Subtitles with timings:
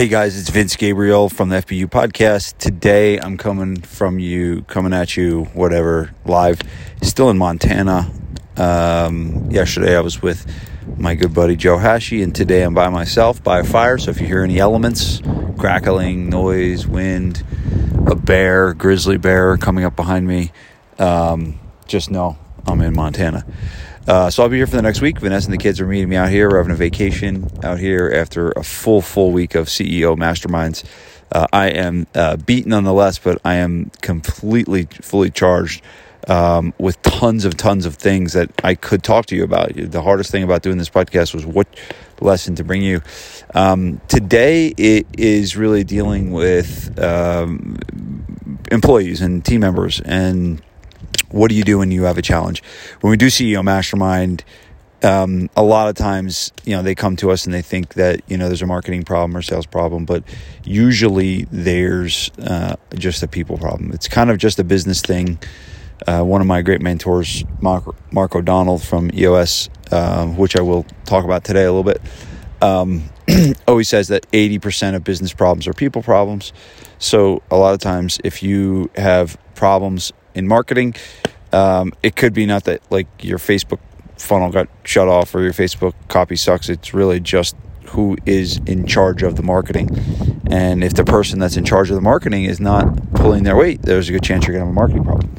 [0.00, 2.56] Hey guys, it's Vince Gabriel from the FBU podcast.
[2.56, 6.62] Today I'm coming from you, coming at you, whatever, live.
[7.02, 8.10] Still in Montana.
[8.56, 10.50] Um, yesterday I was with
[10.96, 13.98] my good buddy Joe Hashey, and today I'm by myself by a fire.
[13.98, 15.20] So if you hear any elements,
[15.58, 17.44] crackling, noise, wind,
[18.06, 20.50] a bear, grizzly bear coming up behind me,
[20.98, 23.44] um, just know I'm in Montana.
[24.10, 25.20] Uh, so I'll be here for the next week.
[25.20, 26.50] Vanessa and the kids are meeting me out here.
[26.50, 30.84] We're having a vacation out here after a full, full week of CEO masterminds.
[31.30, 35.84] Uh, I am uh, beat nonetheless, but I am completely, fully charged
[36.26, 39.74] um, with tons of tons of things that I could talk to you about.
[39.76, 41.68] The hardest thing about doing this podcast was what
[42.20, 43.02] lesson to bring you.
[43.54, 47.78] Um, today, it is really dealing with um,
[48.72, 50.60] employees and team members and
[51.30, 52.62] what do you do when you have a challenge?
[53.00, 54.44] When we do CEO Mastermind,
[55.02, 58.20] um, a lot of times, you know, they come to us and they think that,
[58.28, 60.22] you know, there's a marketing problem or sales problem, but
[60.64, 63.92] usually there's uh, just a people problem.
[63.92, 65.38] It's kind of just a business thing.
[66.06, 70.84] Uh, one of my great mentors, Mark, Mark O'Donnell from EOS, uh, which I will
[71.04, 72.00] talk about today a little bit,
[72.62, 73.04] um,
[73.68, 76.52] always says that 80% of business problems are people problems.
[76.98, 80.94] So a lot of times, if you have problems in marketing.
[81.52, 83.80] Um, it could be not that like your Facebook
[84.16, 86.68] funnel got shut off or your Facebook copy sucks.
[86.68, 89.88] It's really just who is in charge of the marketing.
[90.50, 93.82] And if the person that's in charge of the marketing is not pulling their weight,
[93.82, 95.34] there's a good chance you're going to have a marketing problem.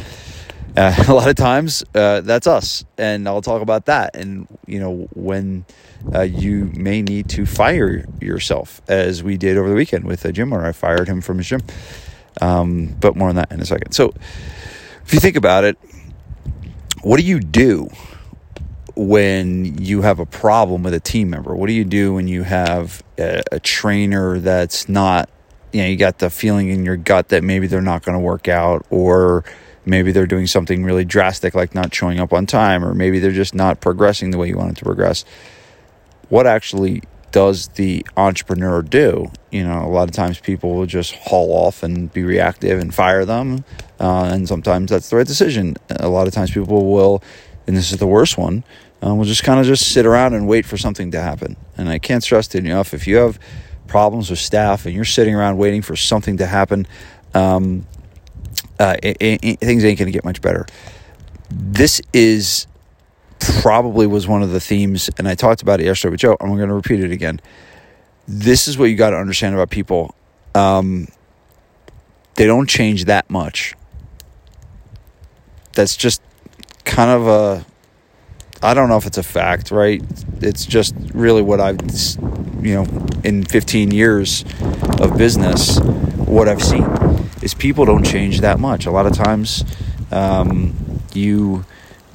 [0.75, 4.15] Uh, a lot of times, uh, that's us, and I'll talk about that.
[4.15, 5.65] And you know when
[6.13, 10.31] uh, you may need to fire yourself, as we did over the weekend with a
[10.31, 10.65] gym owner.
[10.65, 11.61] I fired him from his gym,
[12.41, 13.91] um, but more on that in a second.
[13.91, 14.13] So
[15.11, 15.77] if you think about it,
[17.01, 17.89] what do you do
[18.95, 21.53] when you have a problem with a team member?
[21.53, 25.29] What do you do when you have a, a trainer that's not,
[25.73, 28.21] you know, you got the feeling in your gut that maybe they're not going to
[28.21, 29.43] work out or
[29.85, 33.33] maybe they're doing something really drastic like not showing up on time or maybe they're
[33.33, 35.25] just not progressing the way you want it to progress.
[36.29, 39.29] What actually does the entrepreneur do?
[39.51, 42.93] You know, a lot of times people will just haul off and be reactive and
[42.93, 43.65] fire them.
[43.99, 45.75] Uh, and sometimes that's the right decision.
[45.89, 47.21] A lot of times people will,
[47.67, 48.63] and this is the worst one,
[49.05, 51.57] uh, will just kind of just sit around and wait for something to happen.
[51.77, 52.93] And I can't stress it enough.
[52.93, 53.39] If you have
[53.87, 56.87] problems with staff and you're sitting around waiting for something to happen,
[57.33, 57.85] um,
[58.79, 60.65] uh, it, it, things ain't going to get much better.
[61.49, 62.67] This is
[63.61, 66.37] probably was one of the themes, and I talked about it yesterday with Joe.
[66.39, 67.41] I'm going to repeat it again.
[68.27, 70.15] This is what you got to understand about people.
[70.55, 71.07] Um,
[72.35, 73.73] they don't change that much.
[75.73, 76.21] That's just
[76.85, 77.65] kind of a.
[78.63, 80.03] I don't know if it's a fact, right?
[80.39, 81.79] It's just really what I've,
[82.61, 84.45] you know, in 15 years
[84.99, 86.85] of business, what I've seen
[87.41, 88.85] is people don't change that much.
[88.85, 89.63] A lot of times,
[90.11, 91.65] um, you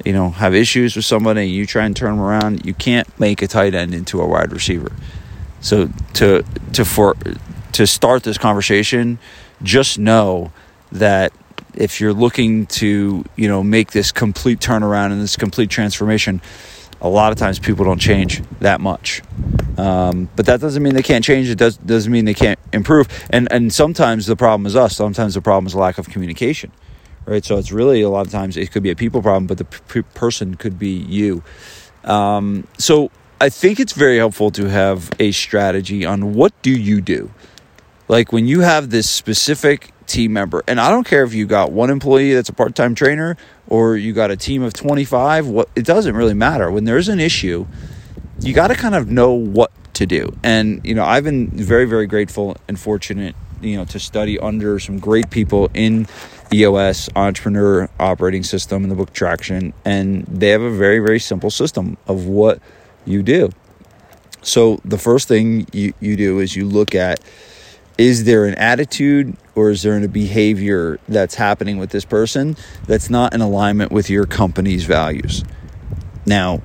[0.05, 3.41] you know, have issues with somebody, you try and turn them around, you can't make
[3.41, 4.91] a tight end into a wide receiver.
[5.61, 7.15] So to to for
[7.73, 9.19] to start this conversation,
[9.63, 10.51] just know
[10.91, 11.33] that
[11.73, 16.41] if you're looking to, you know, make this complete turnaround and this complete transformation,
[17.01, 19.21] a lot of times people don't change that much.
[19.77, 21.49] Um, but that doesn't mean they can't change.
[21.49, 23.07] It does doesn't mean they can't improve.
[23.29, 24.95] And and sometimes the problem is us.
[24.95, 26.71] Sometimes the problem is lack of communication
[27.27, 27.43] right?
[27.45, 29.65] So it's really a lot of times it could be a people problem, but the
[29.65, 31.43] p- person could be you.
[32.03, 37.01] Um, so I think it's very helpful to have a strategy on what do you
[37.01, 37.29] do,
[38.07, 41.71] like when you have this specific team member, and I don't care if you got
[41.71, 43.37] one employee that's a part-time trainer
[43.67, 45.47] or you got a team of 25.
[45.49, 47.67] What it doesn't really matter when there's an issue.
[48.39, 51.85] You got to kind of know what to do, and you know I've been very
[51.85, 56.07] very grateful and fortunate you know to study under some great people in
[56.51, 61.51] EOS entrepreneur operating system in the book Traction, and they have a very, very simple
[61.51, 62.59] system of what
[63.07, 63.49] you do.
[64.41, 67.19] So the first thing you, you do is you look at
[67.97, 72.55] is there an attitude or is there a behavior that's happening with this person
[72.85, 75.43] that's not in alignment with your company's values?
[76.25, 76.61] Now,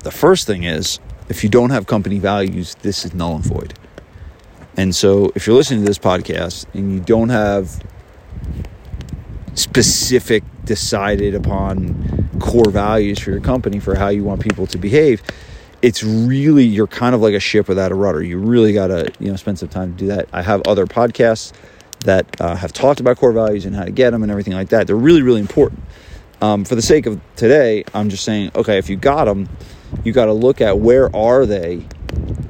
[0.00, 3.74] the first thing is if you don't have company values, this is null and void.
[4.76, 7.82] And so if you're listening to this podcast and you don't have
[9.54, 15.22] specific, decided upon core values for your company for how you want people to behave,
[15.86, 18.20] it's really you're kind of like a ship without a rudder.
[18.20, 20.28] You really got to you know spend some time to do that.
[20.32, 21.52] I have other podcasts
[22.00, 24.70] that uh, have talked about core values and how to get them and everything like
[24.70, 24.88] that.
[24.88, 25.80] They're really really important.
[26.42, 29.48] Um, for the sake of today, I'm just saying, okay, if you got them,
[30.02, 31.84] you got to look at where are they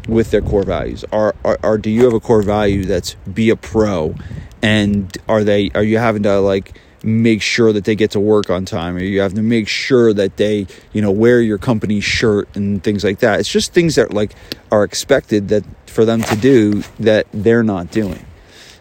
[0.08, 1.04] with their core values?
[1.12, 4.14] Are, are, are do you have a core value that's be a pro,
[4.62, 8.50] and are they are you having to like make sure that they get to work
[8.50, 8.96] on time.
[8.96, 12.82] Or you have to make sure that they you know wear your company shirt and
[12.82, 13.40] things like that.
[13.40, 14.34] It's just things that like
[14.70, 18.26] are expected that for them to do that they're not doing.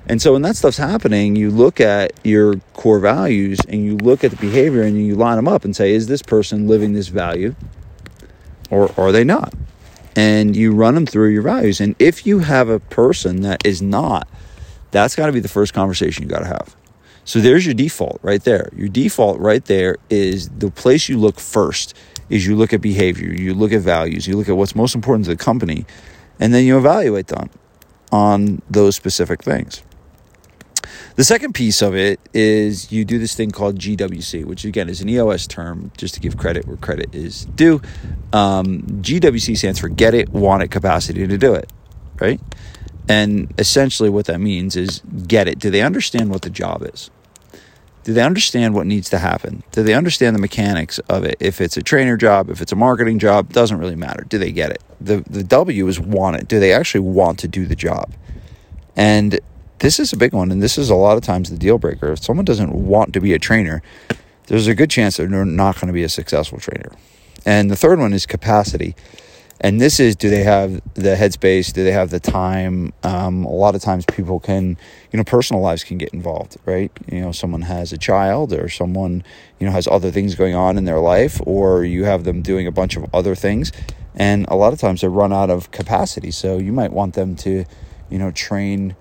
[0.07, 4.23] And so when that stuff's happening you look at your core values and you look
[4.23, 7.07] at the behavior and you line them up and say is this person living this
[7.07, 7.55] value
[8.71, 9.53] or, are they not?
[10.15, 11.79] And you run them through your values.
[11.79, 14.27] And if you have a person that is not
[14.91, 16.75] that's got to be the first conversation you got to have
[17.25, 18.69] so there's your default right there.
[18.75, 21.95] Your default right there is the place you look first
[22.29, 25.25] is you look at behavior, you look at values, you look at what's most important
[25.25, 25.85] to the company,
[26.39, 27.49] and then you evaluate them
[28.11, 29.81] on those specific things.
[31.15, 35.01] The second piece of it is you do this thing called GWC, which again is
[35.01, 37.81] an EOS term, just to give credit where credit is due.
[38.33, 41.71] Um, GWC stands for get it, want it, capacity to do it,
[42.19, 42.39] right?
[43.07, 45.59] And essentially, what that means is get it.
[45.59, 47.09] Do they understand what the job is?
[48.03, 49.63] Do they understand what needs to happen?
[49.71, 51.37] Do they understand the mechanics of it?
[51.39, 54.23] If it's a trainer job, if it's a marketing job, doesn't really matter.
[54.29, 54.83] Do they get it?
[55.01, 56.47] The the W is want it.
[56.47, 58.13] Do they actually want to do the job?
[58.95, 59.39] And
[59.79, 62.11] this is a big one, and this is a lot of times the deal breaker.
[62.11, 63.81] If someone doesn't want to be a trainer,
[64.47, 66.91] there's a good chance they're not going to be a successful trainer.
[67.45, 68.95] And the third one is capacity
[69.61, 71.71] and this is do they have the headspace?
[71.71, 72.91] Do they have the time?
[73.03, 74.77] Um, a lot of times people can
[75.11, 76.91] you know personal lives can get involved right?
[77.09, 79.23] You know someone has a child or someone
[79.59, 82.67] you know has other things going on in their life or you have them doing
[82.67, 83.71] a bunch of other things.
[84.13, 86.31] And a lot of times they run out of capacity.
[86.31, 87.65] So you might want them to
[88.09, 88.95] you know train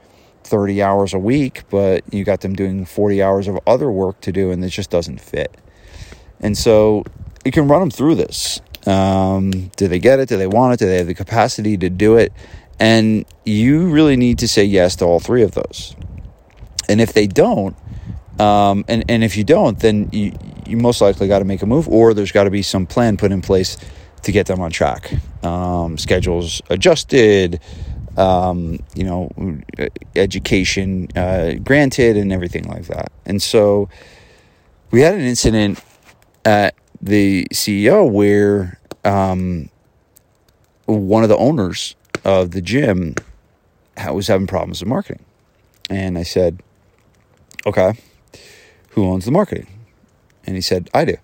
[0.44, 4.30] 30 hours a week but you got them doing 40 hours of other work to
[4.30, 5.52] do and it just doesn't fit.
[6.38, 7.02] And so
[7.44, 10.28] you can run them through this um, do they get it?
[10.28, 10.78] Do they want it?
[10.78, 12.32] Do they have the capacity to do it?
[12.78, 15.94] And you really need to say yes to all three of those.
[16.88, 17.76] And if they don't,
[18.38, 20.36] um, and, and if you don't, then you,
[20.66, 23.16] you most likely got to make a move, or there's got to be some plan
[23.16, 23.76] put in place
[24.22, 25.12] to get them on track.
[25.44, 27.60] Um, schedules adjusted,
[28.16, 29.30] um, you know,
[30.16, 33.12] education uh, granted, and everything like that.
[33.24, 33.88] And so
[34.90, 35.82] we had an incident
[36.44, 39.68] at the CEO where um,
[40.86, 43.14] one of the owners of the gym
[44.10, 45.22] was having problems with marketing.
[45.90, 46.62] And I said,
[47.66, 47.92] okay,
[48.90, 49.66] who owns the marketing?
[50.46, 51.16] And he said, I do.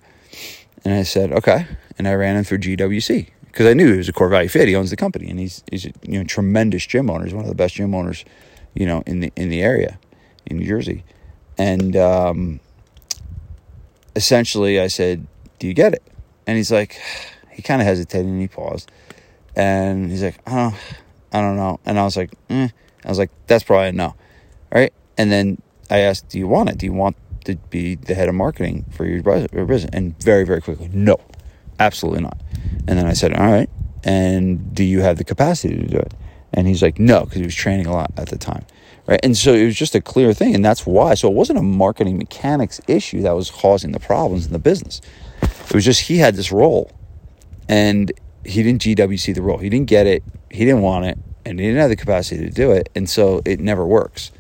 [0.85, 1.67] And I said, okay.
[1.97, 4.69] And I ran him through GWC because I knew he was a core value fit.
[4.69, 7.25] He owns the company and he's, he's a you know, tremendous gym owner.
[7.25, 8.26] He's one of the best gym owners,
[8.75, 9.99] you know, in the, in the area
[10.44, 11.05] in New Jersey.
[11.56, 12.61] And, um,
[14.15, 15.26] essentially I said,
[15.61, 16.03] do you get it?
[16.49, 16.99] And he's like,
[17.53, 18.91] he kind of hesitated and he paused.
[19.55, 20.77] And he's like, oh,
[21.33, 21.79] I don't know.
[21.87, 22.69] And I was like, eh.
[23.05, 24.15] I was like, that's probably a no.
[24.73, 24.93] Right.
[25.17, 26.79] And then I asked, do you want it?
[26.79, 29.91] Do you want to be the head of marketing for your business?
[29.93, 31.19] And very, very quickly, no,
[31.79, 32.41] absolutely not.
[32.87, 33.71] And then I said, all right.
[34.05, 36.15] And do you have the capacity to do it?
[36.53, 38.65] And he's like, no, because he was training a lot at the time.
[39.07, 39.21] Right.
[39.23, 40.55] And so it was just a clear thing.
[40.55, 41.15] And that's why.
[41.15, 45.01] So it wasn't a marketing mechanics issue that was causing the problems in the business.
[45.67, 46.91] It was just he had this role
[47.69, 48.12] and
[48.45, 49.59] he didn't GWC the role.
[49.59, 50.23] He didn't get it.
[50.51, 52.89] He didn't want it and he didn't have the capacity to do it.
[52.95, 54.33] And so it never works.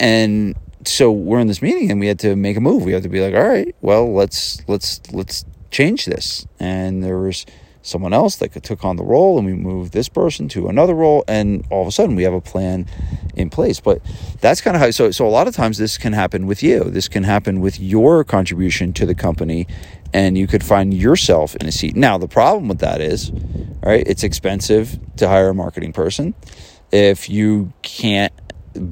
[0.00, 2.84] And so we're in this meeting and we had to make a move.
[2.84, 6.46] We had to be like, all right, well, let's, let's, let's change this.
[6.58, 7.46] And there was,
[7.84, 11.22] someone else that took on the role and we move this person to another role
[11.28, 12.86] and all of a sudden we have a plan
[13.36, 13.78] in place.
[13.78, 14.00] But
[14.40, 16.84] that's kind of how so so a lot of times this can happen with you.
[16.84, 19.66] This can happen with your contribution to the company
[20.12, 21.94] and you could find yourself in a seat.
[21.94, 23.30] Now the problem with that is
[23.82, 26.34] right it's expensive to hire a marketing person.
[26.90, 28.32] If you can't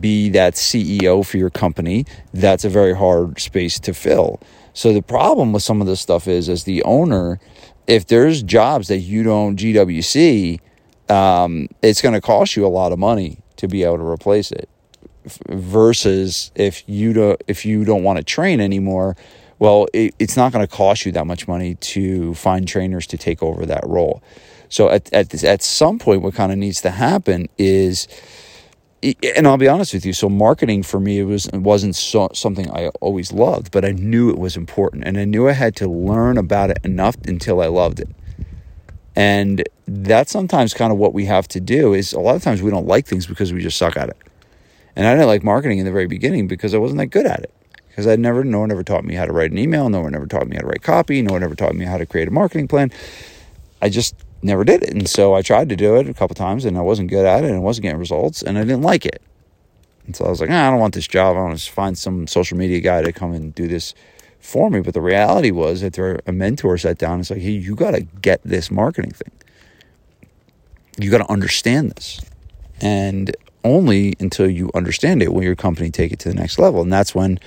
[0.01, 4.39] be that CEO for your company that's a very hard space to fill.
[4.75, 7.41] So the problem with some of this stuff is as the owner
[7.87, 10.61] if there's jobs that you don't GWC,
[11.09, 14.51] um, it's going to cost you a lot of money to be able to replace
[14.53, 14.69] it.
[15.49, 19.17] Versus if you don't if you don't want to train anymore,
[19.61, 23.17] well, it, it's not going to cost you that much money to find trainers to
[23.17, 24.21] take over that role.
[24.69, 28.09] So at at this, at some point, what kind of needs to happen is
[29.03, 30.13] and I'll be honest with you.
[30.13, 33.93] So marketing for me it was it wasn't so, something I always loved, but I
[33.93, 37.61] knew it was important, and I knew I had to learn about it enough until
[37.61, 38.09] I loved it.
[39.15, 41.95] And that's sometimes kind of what we have to do.
[41.95, 44.17] Is a lot of times we don't like things because we just suck at it.
[44.95, 47.41] And I didn't like marketing in the very beginning because I wasn't that good at
[47.41, 47.53] it.
[47.89, 49.91] Because I'd never, no one ever taught me how to write an email.
[49.91, 51.21] No one ever taught me how to write copy.
[51.21, 52.91] No one ever taught me how to create a marketing plan.
[53.83, 54.91] I just never did it.
[54.91, 57.45] And so I tried to do it a couple times and I wasn't good at
[57.45, 59.23] it and I wasn't getting results and I didn't like it.
[60.07, 61.37] And so I was like, ah, I don't want this job.
[61.37, 63.95] I want to find some social media guy to come and do this
[64.41, 64.81] for me.
[64.81, 67.75] But the reality was that there a mentor sat down and it's like, hey, you
[67.75, 69.33] got to get this marketing thing.
[70.99, 72.21] You got to understand this.
[72.81, 73.35] And
[73.65, 76.83] only until you understand it will your company take it to the next level.
[76.83, 77.39] And that's when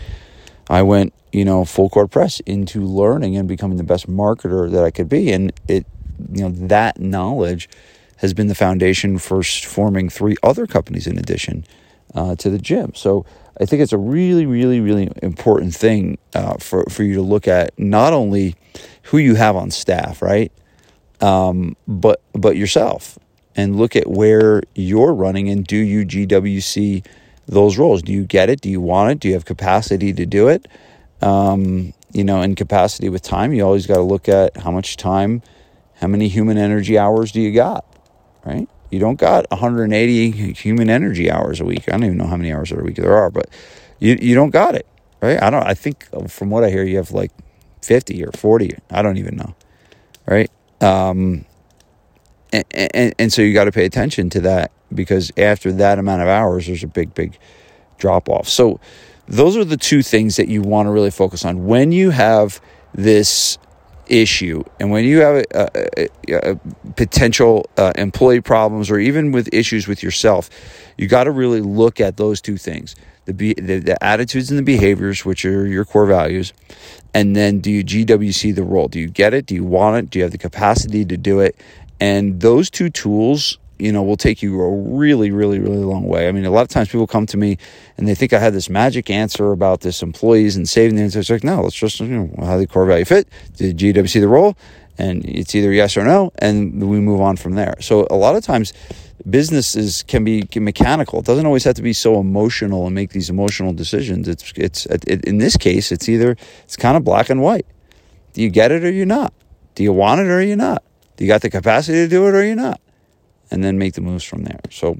[0.70, 4.84] I went, you know, full court press into learning and becoming the best marketer that
[4.84, 5.32] I could be.
[5.32, 5.86] And it,
[6.32, 7.70] you know, that knowledge
[8.18, 11.66] has been the foundation for forming three other companies in addition
[12.14, 12.94] uh, to the gym.
[12.96, 13.26] So
[13.60, 17.48] I think it's a really, really, really important thing uh, for, for you to look
[17.48, 18.56] at not only
[19.04, 20.52] who you have on staff, right?
[21.22, 23.18] Um, but but yourself
[23.56, 27.06] and look at where you're running and do you GWC
[27.48, 28.02] those roles?
[28.02, 28.62] Do you get it?
[28.62, 29.20] Do you want it?
[29.20, 30.68] Do you have capacity to do it?
[31.22, 34.98] Um, you know, in capacity with time, you always got to look at how much
[34.98, 35.42] time,
[35.96, 37.86] how many human energy hours do you got,
[38.46, 38.68] right?
[38.92, 41.88] You don't got 180 human energy hours a week.
[41.88, 43.50] I don't even know how many hours a week there are, but
[44.00, 44.86] you you don't got it,
[45.22, 45.42] right?
[45.42, 45.66] I don't.
[45.66, 47.32] I think from what I hear, you have like
[47.82, 48.78] 50 or 40.
[48.90, 49.56] I don't even know,
[50.28, 50.52] right?
[50.82, 51.46] Um,
[52.52, 56.22] and, and, and so you got to pay attention to that because after that amount
[56.22, 57.38] of hours, there's a big, big
[57.98, 58.48] drop off.
[58.48, 58.80] So
[59.28, 62.62] those are the two things that you want to really focus on when you have
[62.94, 63.58] this
[64.08, 64.64] issue.
[64.80, 66.60] And when you have a, a, a
[66.96, 70.50] potential uh, employee problems or even with issues with yourself
[70.98, 72.96] you got to really look at those two things
[73.26, 76.54] the, the, the attitudes and the behaviors which are your core values
[77.16, 78.90] and then do you gwc the role?
[78.90, 79.46] Do you get it?
[79.46, 80.10] Do you want it?
[80.10, 81.56] Do you have the capacity to do it?
[82.00, 86.27] And those two tools you know, will take you a really, really, really long way.
[86.27, 87.58] I mean, a lot of times people come to me
[87.98, 91.05] and they think I had this magic answer about this employees and saving them.
[91.05, 93.27] It's like, no, let's just, you know, how the core value fit.
[93.55, 94.55] Did GWC the role?
[94.98, 97.75] And it's either yes or no, and we move on from there.
[97.82, 98.72] So a lot of times
[99.29, 101.20] businesses can be mechanical.
[101.20, 104.29] It doesn't always have to be so emotional and make these emotional decisions.
[104.29, 107.65] It's, it's, it, in this case, it's either, it's kind of black and white.
[108.32, 109.34] Do you get it or you're not?
[109.75, 110.82] Do you want it or you're not?
[111.17, 112.79] Do you got the capacity to do it or you're not?
[113.52, 114.60] And then make the moves from there.
[114.72, 114.98] So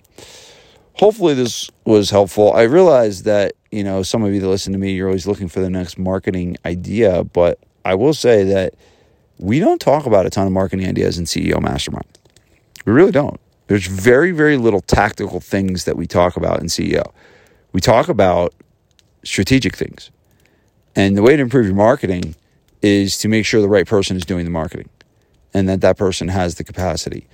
[0.94, 2.54] hopefully this was helpful.
[2.54, 5.48] I realize that, you know, some of you that listen to me, you're always looking
[5.48, 8.74] for the next marketing idea, but I will say that
[9.38, 12.20] we don't talk about a ton of marketing ideas in CEO Mastermind.
[12.86, 13.40] We really don't.
[13.68, 17.12] There's very, very little tactical things that we talk about in CEO.
[17.74, 18.54] We talk about
[19.24, 20.12] strategic things.
[20.96, 22.36] And the way to improve your marketing
[22.82, 24.90] is to make sure the right person is doing the marketing
[25.54, 27.28] and that that person has the capacity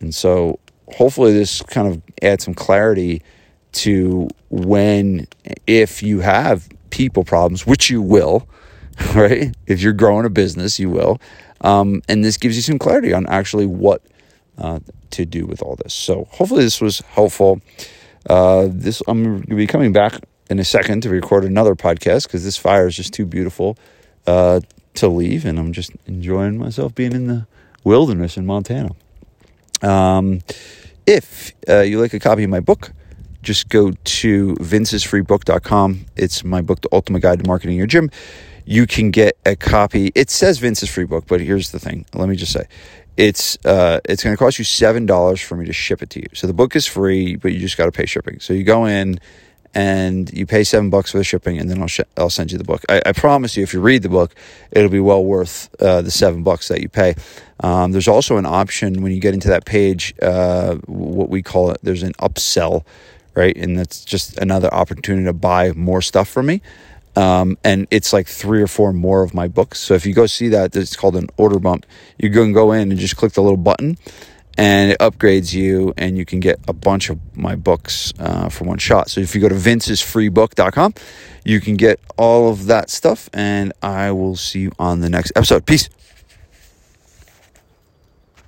[0.00, 0.58] and so
[0.94, 3.22] hopefully this kind of adds some clarity
[3.72, 5.26] to when,
[5.66, 8.48] if you have people problems, which you will,
[9.14, 9.54] right?
[9.66, 11.20] If you're growing a business, you will.
[11.60, 14.02] Um, and this gives you some clarity on actually what
[14.58, 15.92] uh, to do with all this.
[15.92, 17.60] So hopefully this was helpful.
[18.28, 22.24] Uh, this I'm going to be coming back in a second to record another podcast
[22.24, 23.76] because this fire is just too beautiful
[24.26, 24.60] uh,
[24.94, 27.46] to leave, and I'm just enjoying myself being in the
[27.84, 28.90] wilderness in Montana.
[29.86, 30.40] Um,
[31.06, 32.92] if uh, you like a copy of my book,
[33.42, 36.06] just go to vincesfreebook.com.
[36.16, 38.10] It's my book, The Ultimate Guide to Marketing Your Gym.
[38.64, 40.10] You can get a copy.
[40.16, 42.04] It says Vince's Free Book, but here's the thing.
[42.12, 42.64] Let me just say,
[43.16, 46.20] it's uh, it's going to cost you seven dollars for me to ship it to
[46.20, 46.26] you.
[46.34, 48.40] So the book is free, but you just got to pay shipping.
[48.40, 49.20] So you go in
[49.76, 52.56] and you pay seven bucks for the shipping, and then I'll sh- I'll send you
[52.56, 52.82] the book.
[52.88, 54.34] I, I, promise you, if you read the book,
[54.72, 57.14] it'll be well worth uh, the seven bucks that you pay.
[57.60, 61.72] Um, there's also an option when you get into that page, uh, what we call
[61.72, 61.80] it.
[61.82, 62.86] There's an upsell,
[63.34, 66.62] right, and that's just another opportunity to buy more stuff from me.
[67.14, 69.78] Um, and it's like three or four more of my books.
[69.78, 71.84] So if you go see that, it's called an order bump.
[72.16, 73.98] You can go in and just click the little button
[74.56, 78.64] and it upgrades you and you can get a bunch of my books uh, for
[78.64, 79.10] one shot.
[79.10, 80.94] So if you go to vincesfreebook.com
[81.44, 85.32] you can get all of that stuff and i will see you on the next
[85.36, 85.64] episode.
[85.64, 85.88] Peace